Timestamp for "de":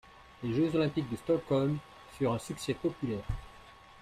1.11-1.15